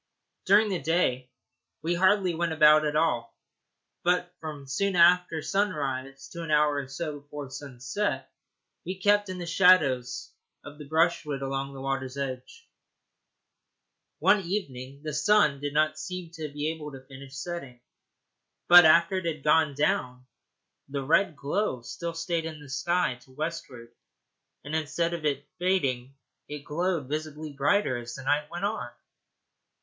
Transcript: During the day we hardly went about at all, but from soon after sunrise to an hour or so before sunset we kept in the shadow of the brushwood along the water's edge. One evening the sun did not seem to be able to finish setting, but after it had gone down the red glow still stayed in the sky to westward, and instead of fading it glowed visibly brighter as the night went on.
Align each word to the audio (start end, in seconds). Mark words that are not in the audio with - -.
During 0.45 0.69
the 0.69 0.81
day 0.81 1.29
we 1.83 1.93
hardly 1.93 2.33
went 2.33 2.53
about 2.53 2.85
at 2.87 2.95
all, 2.95 3.35
but 4.01 4.33
from 4.39 4.65
soon 4.65 4.95
after 4.95 5.43
sunrise 5.43 6.27
to 6.29 6.41
an 6.41 6.49
hour 6.49 6.77
or 6.77 6.87
so 6.87 7.19
before 7.19 7.51
sunset 7.51 8.27
we 8.83 8.97
kept 8.99 9.29
in 9.29 9.37
the 9.37 9.45
shadow 9.45 10.01
of 10.63 10.79
the 10.79 10.87
brushwood 10.89 11.43
along 11.43 11.73
the 11.75 11.81
water's 11.81 12.17
edge. 12.17 12.67
One 14.17 14.39
evening 14.41 15.03
the 15.03 15.13
sun 15.13 15.59
did 15.59 15.71
not 15.71 15.99
seem 15.99 16.31
to 16.31 16.49
be 16.51 16.71
able 16.71 16.91
to 16.93 17.05
finish 17.05 17.35
setting, 17.35 17.79
but 18.67 18.85
after 18.85 19.17
it 19.17 19.25
had 19.25 19.43
gone 19.43 19.75
down 19.75 20.25
the 20.89 21.03
red 21.03 21.35
glow 21.35 21.83
still 21.83 22.15
stayed 22.15 22.45
in 22.45 22.59
the 22.59 22.69
sky 22.71 23.19
to 23.25 23.31
westward, 23.33 23.93
and 24.63 24.75
instead 24.75 25.13
of 25.13 25.23
fading 25.59 26.15
it 26.47 26.63
glowed 26.65 27.07
visibly 27.07 27.53
brighter 27.53 27.97
as 27.99 28.15
the 28.15 28.23
night 28.23 28.49
went 28.49 28.65
on. 28.65 28.89